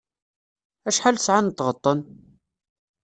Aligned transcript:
Acḥal 0.89 1.17
sɛan 1.19 1.45
n 1.51 1.51
tɣeṭṭen? 1.57 1.99